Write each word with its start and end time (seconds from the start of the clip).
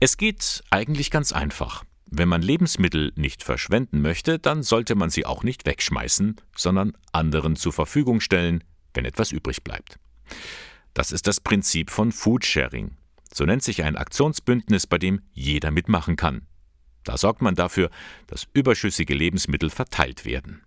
Es 0.00 0.16
geht 0.16 0.62
eigentlich 0.70 1.10
ganz 1.10 1.32
einfach. 1.32 1.82
Wenn 2.08 2.28
man 2.28 2.40
Lebensmittel 2.40 3.12
nicht 3.16 3.42
verschwenden 3.42 4.00
möchte, 4.00 4.38
dann 4.38 4.62
sollte 4.62 4.94
man 4.94 5.10
sie 5.10 5.26
auch 5.26 5.42
nicht 5.42 5.66
wegschmeißen, 5.66 6.36
sondern 6.56 6.92
anderen 7.12 7.56
zur 7.56 7.72
Verfügung 7.72 8.20
stellen, 8.20 8.62
wenn 8.94 9.04
etwas 9.04 9.32
übrig 9.32 9.64
bleibt. 9.64 9.98
Das 10.94 11.10
ist 11.10 11.26
das 11.26 11.40
Prinzip 11.40 11.90
von 11.90 12.12
Foodsharing. 12.12 12.96
So 13.34 13.44
nennt 13.44 13.64
sich 13.64 13.82
ein 13.82 13.96
Aktionsbündnis, 13.96 14.86
bei 14.86 14.98
dem 14.98 15.20
jeder 15.32 15.72
mitmachen 15.72 16.14
kann. 16.14 16.46
Da 17.02 17.16
sorgt 17.16 17.42
man 17.42 17.56
dafür, 17.56 17.90
dass 18.28 18.46
überschüssige 18.54 19.14
Lebensmittel 19.14 19.68
verteilt 19.68 20.24
werden. 20.24 20.62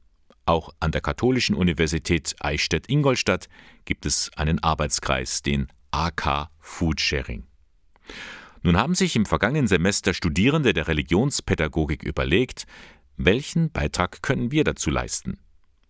Auch 0.46 0.74
an 0.82 0.92
der 0.92 1.02
Katholischen 1.02 1.56
Universität 1.56 2.36
Eichstätt-Ingolstadt 2.40 3.48
gibt 3.86 4.06
es 4.06 4.30
einen 4.36 4.60
Arbeitskreis, 4.60 5.42
den 5.42 5.68
AK 5.92 6.50
Foodsharing. 6.60 7.48
Nun 8.64 8.78
haben 8.78 8.94
sich 8.94 9.16
im 9.16 9.26
vergangenen 9.26 9.68
Semester 9.68 10.14
Studierende 10.14 10.74
der 10.74 10.88
Religionspädagogik 10.88 12.04
überlegt, 12.04 12.66
welchen 13.18 13.72
Beitrag 13.72 14.22
können 14.22 14.52
wir 14.52 14.64
dazu 14.64 14.92
leisten? 14.92 15.40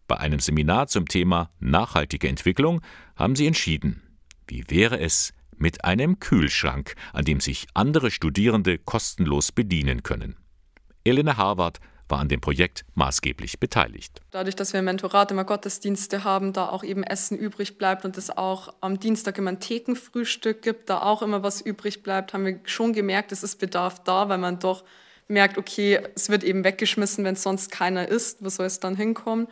Bei 0.07 0.17
einem 0.17 0.39
Seminar 0.39 0.87
zum 0.87 1.07
Thema 1.07 1.51
nachhaltige 1.59 2.27
Entwicklung 2.27 2.81
haben 3.15 3.35
sie 3.35 3.47
entschieden, 3.47 4.01
wie 4.47 4.65
wäre 4.69 4.99
es 4.99 5.33
mit 5.57 5.83
einem 5.85 6.19
Kühlschrank, 6.19 6.95
an 7.13 7.25
dem 7.25 7.39
sich 7.39 7.67
andere 7.73 8.09
Studierende 8.09 8.77
kostenlos 8.77 9.51
bedienen 9.51 10.01
können. 10.03 10.37
Elena 11.03 11.37
Harvard 11.37 11.79
war 12.11 12.19
an 12.19 12.27
dem 12.27 12.41
Projekt 12.41 12.85
maßgeblich 12.95 13.59
beteiligt. 13.59 14.21
Dadurch, 14.31 14.55
dass 14.55 14.73
wir 14.73 14.79
im 14.79 14.85
Mentorat 14.85 15.31
immer 15.31 15.45
Gottesdienste 15.45 16.23
haben, 16.23 16.53
da 16.53 16.69
auch 16.69 16.83
eben 16.83 17.03
Essen 17.03 17.37
übrig 17.37 17.77
bleibt 17.77 18.05
und 18.05 18.17
es 18.17 18.29
auch 18.29 18.73
am 18.81 18.99
Dienstag 18.99 19.37
immer 19.37 19.51
ein 19.51 19.59
Thekenfrühstück 19.59 20.61
gibt, 20.61 20.89
da 20.89 21.01
auch 21.01 21.21
immer 21.21 21.41
was 21.41 21.61
übrig 21.61 22.03
bleibt, 22.03 22.33
haben 22.33 22.45
wir 22.45 22.59
schon 22.65 22.93
gemerkt, 22.93 23.31
es 23.31 23.41
ist 23.41 23.59
Bedarf 23.59 24.03
da, 24.03 24.29
weil 24.29 24.37
man 24.37 24.59
doch 24.59 24.83
merkt, 25.27 25.57
okay, 25.57 25.99
es 26.15 26.29
wird 26.29 26.43
eben 26.43 26.63
weggeschmissen, 26.63 27.23
wenn 27.23 27.35
sonst 27.35 27.71
keiner 27.71 28.07
ist, 28.07 28.43
wo 28.43 28.49
soll 28.49 28.65
es 28.65 28.79
dann 28.79 28.95
hinkommen? 28.95 29.47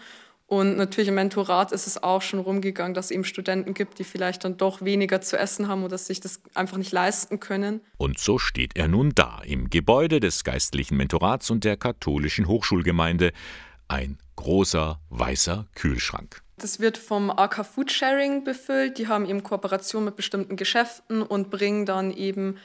Und 0.50 0.78
natürlich 0.78 1.10
im 1.10 1.14
Mentorat 1.14 1.72
ist 1.72 1.86
es 1.86 2.02
auch 2.02 2.24
schon 2.24 2.40
rumgegangen, 2.40 2.96
dass 2.96 3.06
es 3.06 3.12
eben 3.12 3.24
Studenten 3.24 3.76
gibt, 3.76 4.00
die 4.00 4.04
vielleicht 4.04 4.44
dann 4.44 4.58
doch 4.58 4.82
weniger 4.82 5.22
zu 5.22 5.38
essen 5.38 5.68
haben 5.68 5.84
oder 5.84 6.00
sich 6.00 6.22
das 6.22 6.42
einfach 6.56 6.78
nicht 6.78 6.92
leisten 6.92 7.40
können. 7.40 7.82
Und 7.98 8.18
so 8.18 8.40
steht 8.40 8.76
er 8.76 8.88
nun 8.88 9.12
da, 9.14 9.42
im 9.46 9.70
Gebäude 9.70 10.20
des 10.20 10.44
geistlichen 10.44 10.98
Mentorats 10.98 11.52
und 11.52 11.66
der 11.66 11.78
katholischen 11.78 12.48
Hochschulgemeinde. 12.48 13.32
Ein 13.88 14.18
großer 14.38 15.00
weißer 15.12 15.68
Kühlschrank. 15.76 16.42
Das 16.58 16.80
wird 16.80 16.98
vom 16.98 17.30
AK 17.30 17.64
Food 17.64 17.92
Sharing 17.92 18.44
befüllt. 18.44 18.98
Die 18.98 19.08
haben 19.08 19.28
eben 19.28 19.44
Kooperation 19.44 20.04
mit 20.04 20.16
bestimmten 20.16 20.56
Geschäften 20.56 21.22
und 21.22 21.52
bringen 21.52 21.86
dann 21.86 22.12
eben 22.12 22.58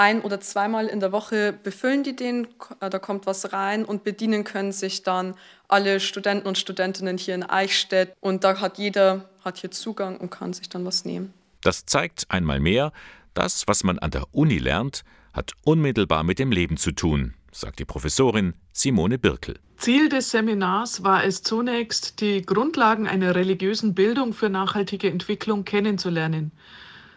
ein- 0.00 0.22
oder 0.22 0.40
zweimal 0.40 0.86
in 0.86 0.98
der 0.98 1.12
Woche 1.12 1.52
befüllen 1.52 2.02
die 2.02 2.16
den, 2.16 2.48
äh, 2.80 2.88
da 2.88 2.98
kommt 2.98 3.26
was 3.26 3.52
rein 3.52 3.84
und 3.84 4.02
bedienen 4.02 4.44
können 4.44 4.72
sich 4.72 5.02
dann 5.02 5.34
alle 5.72 6.00
Studenten 6.00 6.46
und 6.46 6.58
Studentinnen 6.58 7.18
hier 7.18 7.34
in 7.34 7.42
Eichstätt 7.42 8.14
und 8.20 8.44
da 8.44 8.60
hat 8.60 8.78
jeder 8.78 9.28
hat 9.44 9.58
hier 9.58 9.70
Zugang 9.70 10.18
und 10.18 10.30
kann 10.30 10.52
sich 10.52 10.68
dann 10.68 10.84
was 10.84 11.04
nehmen. 11.04 11.32
Das 11.62 11.86
zeigt 11.86 12.26
einmal 12.30 12.60
mehr, 12.60 12.92
das, 13.34 13.66
was 13.66 13.84
man 13.84 13.98
an 13.98 14.10
der 14.10 14.24
Uni 14.32 14.58
lernt, 14.58 15.04
hat 15.32 15.52
unmittelbar 15.64 16.24
mit 16.24 16.38
dem 16.38 16.52
Leben 16.52 16.76
zu 16.76 16.92
tun, 16.92 17.34
sagt 17.52 17.78
die 17.78 17.84
Professorin 17.84 18.54
Simone 18.72 19.18
Birkel. 19.18 19.58
Ziel 19.76 20.08
des 20.08 20.30
Seminars 20.30 21.04
war 21.04 21.24
es 21.24 21.42
zunächst, 21.42 22.20
die 22.20 22.42
Grundlagen 22.42 23.06
einer 23.06 23.34
religiösen 23.34 23.94
Bildung 23.94 24.34
für 24.34 24.50
nachhaltige 24.50 25.08
Entwicklung 25.08 25.64
kennenzulernen. 25.64 26.52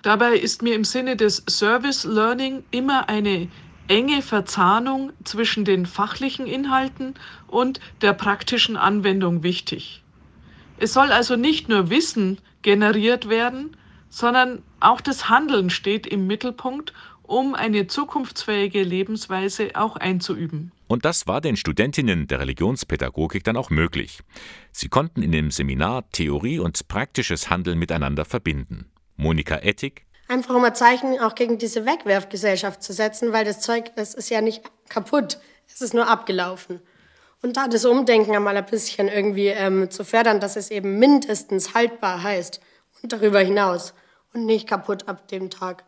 Dabei 0.01 0.35
ist 0.35 0.61
mir 0.61 0.75
im 0.75 0.83
Sinne 0.83 1.15
des 1.15 1.43
Service 1.49 2.03
Learning 2.03 2.63
immer 2.71 3.09
eine 3.09 3.49
enge 3.87 4.21
Verzahnung 4.21 5.11
zwischen 5.23 5.65
den 5.65 5.85
fachlichen 5.85 6.47
Inhalten 6.47 7.15
und 7.47 7.79
der 8.01 8.13
praktischen 8.13 8.77
Anwendung 8.77 9.43
wichtig. 9.43 10.03
Es 10.77 10.93
soll 10.93 11.11
also 11.11 11.35
nicht 11.35 11.69
nur 11.69 11.89
Wissen 11.89 12.39
generiert 12.61 13.29
werden, 13.29 13.77
sondern 14.09 14.61
auch 14.79 15.01
das 15.01 15.29
Handeln 15.29 15.69
steht 15.69 16.07
im 16.07 16.27
Mittelpunkt, 16.27 16.93
um 17.23 17.55
eine 17.55 17.87
zukunftsfähige 17.87 18.83
Lebensweise 18.83 19.71
auch 19.75 19.95
einzuüben. 19.95 20.71
Und 20.87 21.05
das 21.05 21.25
war 21.25 21.41
den 21.41 21.55
Studentinnen 21.55 22.27
der 22.27 22.39
Religionspädagogik 22.39 23.43
dann 23.43 23.57
auch 23.57 23.69
möglich. 23.69 24.19
Sie 24.71 24.89
konnten 24.89 25.23
in 25.23 25.31
dem 25.31 25.49
Seminar 25.49 26.09
Theorie 26.11 26.59
und 26.59 26.87
praktisches 26.87 27.49
Handeln 27.49 27.79
miteinander 27.79 28.25
verbinden. 28.25 28.91
Monika 29.15 29.55
Ettig. 29.55 30.05
Einfach 30.27 30.55
um 30.55 30.63
ein 30.63 30.75
Zeichen 30.75 31.19
auch 31.19 31.35
gegen 31.35 31.57
diese 31.57 31.85
Wegwerfgesellschaft 31.85 32.81
zu 32.81 32.93
setzen, 32.93 33.33
weil 33.33 33.45
das 33.45 33.59
Zeug, 33.59 33.95
das 33.95 34.13
ist 34.13 34.29
ja 34.29 34.41
nicht 34.41 34.63
kaputt, 34.89 35.37
es 35.67 35.81
ist 35.81 35.93
nur 35.93 36.07
abgelaufen. 36.07 36.81
Und 37.41 37.57
da 37.57 37.67
das 37.67 37.83
Umdenken 37.83 38.35
einmal 38.35 38.55
ein 38.55 38.65
bisschen 38.65 39.09
irgendwie 39.09 39.47
ähm, 39.47 39.91
zu 39.91 40.05
fördern, 40.05 40.39
dass 40.39 40.55
es 40.55 40.71
eben 40.71 40.97
mindestens 40.97 41.73
haltbar 41.73 42.23
heißt 42.23 42.61
und 43.01 43.11
darüber 43.11 43.39
hinaus 43.39 43.93
und 44.33 44.45
nicht 44.45 44.67
kaputt 44.67 45.09
ab 45.09 45.27
dem 45.27 45.49
Tag. 45.49 45.83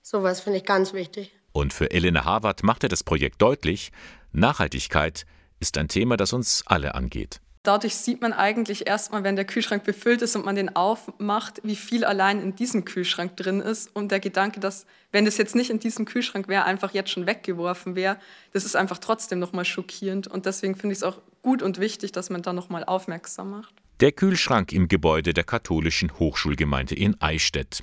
Sowas 0.00 0.40
finde 0.40 0.58
ich 0.58 0.64
ganz 0.64 0.94
wichtig. 0.94 1.34
Und 1.52 1.72
für 1.72 1.90
Elena 1.90 2.24
Harvard 2.24 2.62
machte 2.62 2.88
das 2.88 3.04
Projekt 3.04 3.42
deutlich, 3.42 3.92
Nachhaltigkeit 4.32 5.26
ist 5.60 5.78
ein 5.78 5.88
Thema, 5.88 6.16
das 6.16 6.32
uns 6.32 6.64
alle 6.66 6.94
angeht. 6.94 7.40
Dadurch 7.64 7.96
sieht 7.96 8.20
man 8.20 8.34
eigentlich 8.34 8.86
erstmal, 8.86 9.24
wenn 9.24 9.36
der 9.36 9.46
Kühlschrank 9.46 9.84
befüllt 9.84 10.20
ist 10.20 10.36
und 10.36 10.44
man 10.44 10.54
den 10.54 10.76
aufmacht, 10.76 11.62
wie 11.64 11.76
viel 11.76 12.04
allein 12.04 12.42
in 12.42 12.54
diesem 12.54 12.84
Kühlschrank 12.84 13.38
drin 13.38 13.60
ist. 13.60 13.96
Und 13.96 14.12
der 14.12 14.20
Gedanke, 14.20 14.60
dass, 14.60 14.84
wenn 15.12 15.24
das 15.24 15.38
jetzt 15.38 15.54
nicht 15.54 15.70
in 15.70 15.80
diesem 15.80 16.04
Kühlschrank 16.04 16.46
wäre, 16.46 16.64
einfach 16.64 16.92
jetzt 16.92 17.08
schon 17.08 17.26
weggeworfen 17.26 17.96
wäre, 17.96 18.18
das 18.52 18.66
ist 18.66 18.76
einfach 18.76 18.98
trotzdem 18.98 19.38
nochmal 19.38 19.64
schockierend. 19.64 20.26
Und 20.26 20.44
deswegen 20.44 20.74
finde 20.76 20.92
ich 20.92 20.98
es 20.98 21.02
auch 21.02 21.22
gut 21.40 21.62
und 21.62 21.80
wichtig, 21.80 22.12
dass 22.12 22.28
man 22.28 22.42
da 22.42 22.52
nochmal 22.52 22.84
aufmerksam 22.84 23.50
macht. 23.50 23.74
Der 24.00 24.12
Kühlschrank 24.12 24.70
im 24.70 24.86
Gebäude 24.86 25.32
der 25.32 25.44
katholischen 25.44 26.18
Hochschulgemeinde 26.18 26.94
in 26.94 27.18
Eichstätt. 27.22 27.82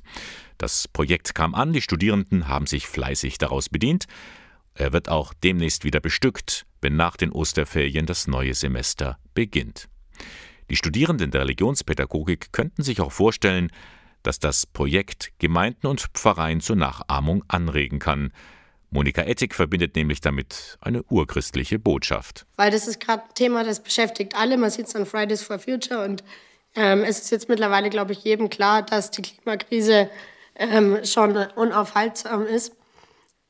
Das 0.58 0.86
Projekt 0.86 1.34
kam 1.34 1.56
an, 1.56 1.72
die 1.72 1.82
Studierenden 1.82 2.46
haben 2.46 2.68
sich 2.68 2.86
fleißig 2.86 3.38
daraus 3.38 3.68
bedient. 3.68 4.06
Er 4.74 4.92
wird 4.92 5.08
auch 5.08 5.34
demnächst 5.34 5.82
wieder 5.82 5.98
bestückt, 5.98 6.66
wenn 6.82 6.96
nach 6.96 7.16
den 7.16 7.32
Osterferien 7.32 8.04
das 8.04 8.26
neue 8.26 8.54
Semester 8.54 9.18
beginnt. 9.34 9.88
Die 10.68 10.76
Studierenden 10.76 11.30
der 11.30 11.42
Religionspädagogik 11.42 12.52
könnten 12.52 12.82
sich 12.82 13.00
auch 13.00 13.12
vorstellen, 13.12 13.70
dass 14.22 14.38
das 14.38 14.66
Projekt 14.66 15.32
Gemeinden 15.38 15.86
und 15.86 16.08
Pfarreien 16.14 16.60
zur 16.60 16.76
Nachahmung 16.76 17.44
anregen 17.48 17.98
kann. 17.98 18.32
Monika 18.90 19.22
Ettig 19.22 19.54
verbindet 19.54 19.96
nämlich 19.96 20.20
damit 20.20 20.76
eine 20.80 21.02
urchristliche 21.04 21.78
Botschaft. 21.78 22.46
Weil 22.56 22.70
das 22.70 22.86
ist 22.86 23.00
gerade 23.00 23.22
ein 23.22 23.34
Thema, 23.34 23.64
das 23.64 23.82
beschäftigt 23.82 24.36
alle. 24.36 24.58
Man 24.58 24.70
sieht 24.70 24.86
es 24.86 24.94
an 24.94 25.06
Fridays 25.06 25.42
for 25.42 25.58
Future 25.58 26.04
und 26.04 26.22
ähm, 26.74 27.02
es 27.02 27.20
ist 27.20 27.30
jetzt 27.30 27.48
mittlerweile, 27.48 27.90
glaube 27.90 28.12
ich, 28.12 28.22
jedem 28.22 28.48
klar, 28.48 28.82
dass 28.82 29.10
die 29.10 29.22
Klimakrise 29.22 30.10
ähm, 30.56 31.04
schon 31.04 31.36
unaufhaltsam 31.36 32.46
ist 32.46 32.74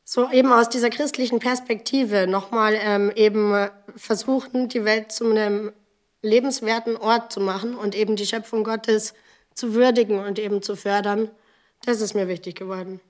so 0.04 0.30
eben 0.30 0.52
aus 0.52 0.68
dieser 0.68 0.90
christlichen 0.90 1.38
Perspektive 1.38 2.26
nochmal 2.26 2.76
ähm, 2.78 3.12
eben 3.14 3.68
versuchen, 3.96 4.68
die 4.68 4.84
Welt 4.84 5.12
zu 5.12 5.30
einem 5.30 5.72
lebenswerten 6.22 6.96
Ort 6.96 7.32
zu 7.32 7.40
machen 7.40 7.74
und 7.74 7.94
eben 7.94 8.16
die 8.16 8.26
Schöpfung 8.26 8.64
Gottes 8.64 9.14
zu 9.54 9.74
würdigen 9.74 10.18
und 10.18 10.38
eben 10.38 10.62
zu 10.62 10.76
fördern. 10.76 11.30
Das 11.84 12.00
ist 12.00 12.14
mir 12.14 12.28
wichtig 12.28 12.54
geworden. 12.54 13.00